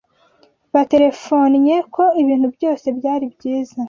Baterefonnye 0.73 1.75
ko 1.95 2.03
ibintu 2.21 2.47
byose 2.55 2.85
byari 2.97 3.25
byiza. 3.35 3.75